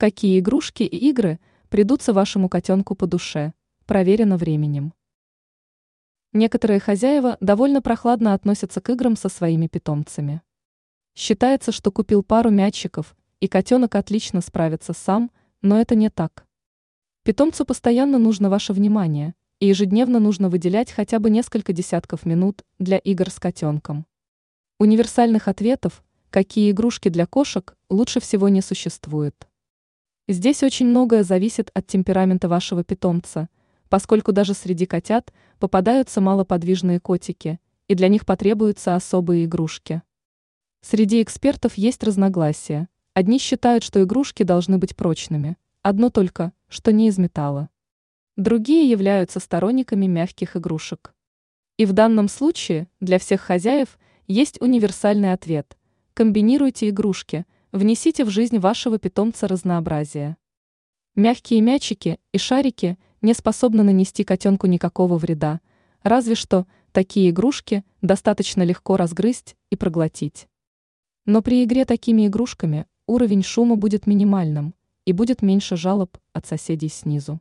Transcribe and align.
Какие 0.00 0.40
игрушки 0.40 0.82
и 0.82 1.10
игры 1.10 1.38
придутся 1.68 2.14
вашему 2.14 2.48
котенку 2.48 2.94
по 2.94 3.06
душе? 3.06 3.52
Проверено 3.84 4.38
временем. 4.38 4.94
Некоторые 6.32 6.80
хозяева 6.80 7.36
довольно 7.42 7.82
прохладно 7.82 8.32
относятся 8.32 8.80
к 8.80 8.88
играм 8.88 9.14
со 9.14 9.28
своими 9.28 9.66
питомцами. 9.66 10.40
Считается, 11.14 11.70
что 11.70 11.92
купил 11.92 12.22
пару 12.22 12.48
мячиков, 12.48 13.14
и 13.40 13.46
котенок 13.46 13.94
отлично 13.94 14.40
справится 14.40 14.94
сам, 14.94 15.30
но 15.60 15.78
это 15.78 15.94
не 15.94 16.08
так. 16.08 16.46
Питомцу 17.22 17.66
постоянно 17.66 18.16
нужно 18.16 18.48
ваше 18.48 18.72
внимание, 18.72 19.34
и 19.58 19.66
ежедневно 19.66 20.18
нужно 20.18 20.48
выделять 20.48 20.90
хотя 20.90 21.18
бы 21.18 21.28
несколько 21.28 21.74
десятков 21.74 22.24
минут 22.24 22.64
для 22.78 22.96
игр 22.96 23.28
с 23.28 23.38
котенком. 23.38 24.06
Универсальных 24.78 25.46
ответов, 25.46 26.02
какие 26.30 26.70
игрушки 26.70 27.10
для 27.10 27.26
кошек, 27.26 27.76
лучше 27.90 28.20
всего 28.20 28.48
не 28.48 28.62
существует. 28.62 29.49
Здесь 30.32 30.62
очень 30.62 30.86
многое 30.86 31.24
зависит 31.24 31.72
от 31.74 31.88
темперамента 31.88 32.48
вашего 32.48 32.84
питомца, 32.84 33.48
поскольку 33.88 34.30
даже 34.30 34.54
среди 34.54 34.86
котят 34.86 35.32
попадаются 35.58 36.20
малоподвижные 36.20 37.00
котики, 37.00 37.58
и 37.88 37.96
для 37.96 38.06
них 38.06 38.24
потребуются 38.24 38.94
особые 38.94 39.46
игрушки. 39.46 40.02
Среди 40.82 41.20
экспертов 41.20 41.74
есть 41.74 42.04
разногласия. 42.04 42.88
Одни 43.12 43.40
считают, 43.40 43.82
что 43.82 44.04
игрушки 44.04 44.44
должны 44.44 44.78
быть 44.78 44.94
прочными, 44.94 45.56
одно 45.82 46.10
только, 46.10 46.52
что 46.68 46.92
не 46.92 47.08
из 47.08 47.18
металла. 47.18 47.68
Другие 48.36 48.88
являются 48.88 49.40
сторонниками 49.40 50.06
мягких 50.06 50.56
игрушек. 50.56 51.12
И 51.76 51.84
в 51.84 51.92
данном 51.92 52.28
случае 52.28 52.86
для 53.00 53.18
всех 53.18 53.40
хозяев 53.40 53.98
есть 54.28 54.62
универсальный 54.62 55.32
ответ. 55.32 55.76
Комбинируйте 56.14 56.88
игрушки– 56.88 57.46
Внесите 57.72 58.24
в 58.24 58.30
жизнь 58.30 58.58
вашего 58.58 58.98
питомца 58.98 59.46
разнообразие. 59.46 60.36
Мягкие 61.14 61.60
мячики 61.60 62.18
и 62.32 62.38
шарики 62.38 62.98
не 63.22 63.32
способны 63.32 63.84
нанести 63.84 64.24
котенку 64.24 64.66
никакого 64.66 65.18
вреда, 65.18 65.60
разве 66.02 66.34
что 66.34 66.66
такие 66.90 67.30
игрушки 67.30 67.84
достаточно 68.02 68.64
легко 68.64 68.96
разгрызть 68.96 69.54
и 69.70 69.76
проглотить. 69.76 70.48
Но 71.26 71.42
при 71.42 71.62
игре 71.62 71.84
такими 71.84 72.26
игрушками 72.26 72.86
уровень 73.06 73.44
шума 73.44 73.76
будет 73.76 74.04
минимальным 74.08 74.74
и 75.04 75.12
будет 75.12 75.40
меньше 75.40 75.76
жалоб 75.76 76.18
от 76.32 76.46
соседей 76.46 76.88
снизу. 76.88 77.40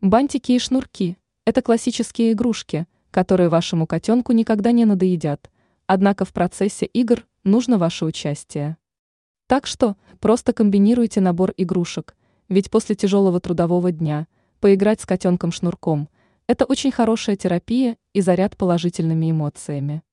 Бантики 0.00 0.52
и 0.52 0.60
шнурки– 0.60 1.18
это 1.44 1.60
классические 1.60 2.34
игрушки, 2.34 2.86
которые 3.10 3.48
вашему 3.48 3.88
котенку 3.88 4.30
никогда 4.30 4.70
не 4.70 4.84
надоедят, 4.84 5.50
однако 5.86 6.24
в 6.24 6.32
процессе 6.32 6.86
игр 6.86 7.26
нужно 7.42 7.78
ваше 7.78 8.04
участие. 8.04 8.76
Так 9.50 9.66
что 9.66 9.96
просто 10.20 10.52
комбинируйте 10.52 11.20
набор 11.20 11.52
игрушек, 11.56 12.14
ведь 12.48 12.70
после 12.70 12.94
тяжелого 12.94 13.40
трудового 13.40 13.90
дня 13.90 14.28
поиграть 14.60 15.00
с 15.00 15.06
котенком-шнурком– 15.06 16.08
это 16.46 16.64
очень 16.66 16.92
хорошая 16.92 17.34
терапия 17.34 17.96
и 18.12 18.20
заряд 18.20 18.56
положительными 18.56 19.28
эмоциями. 19.28 20.04